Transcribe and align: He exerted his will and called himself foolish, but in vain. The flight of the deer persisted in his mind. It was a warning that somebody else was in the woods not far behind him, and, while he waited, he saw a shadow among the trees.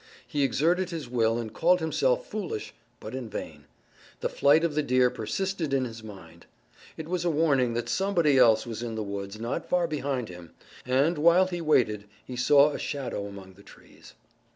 He 0.25 0.41
exerted 0.41 0.89
his 0.89 1.07
will 1.07 1.37
and 1.37 1.53
called 1.53 1.79
himself 1.79 2.25
foolish, 2.27 2.73
but 2.99 3.13
in 3.13 3.29
vain. 3.29 3.65
The 4.21 4.29
flight 4.29 4.63
of 4.63 4.73
the 4.73 4.81
deer 4.81 5.11
persisted 5.11 5.75
in 5.75 5.85
his 5.85 6.01
mind. 6.01 6.47
It 6.97 7.07
was 7.07 7.23
a 7.23 7.29
warning 7.29 7.75
that 7.75 7.87
somebody 7.87 8.35
else 8.35 8.65
was 8.65 8.81
in 8.81 8.95
the 8.95 9.03
woods 9.03 9.39
not 9.39 9.69
far 9.69 9.85
behind 9.85 10.27
him, 10.27 10.53
and, 10.87 11.19
while 11.19 11.45
he 11.45 11.61
waited, 11.61 12.05
he 12.25 12.35
saw 12.35 12.71
a 12.71 12.79
shadow 12.79 13.27
among 13.27 13.53
the 13.53 13.61
trees. 13.61 14.15